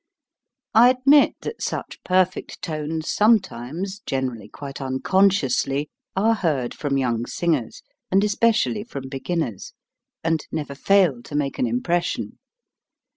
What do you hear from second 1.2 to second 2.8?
that such perfect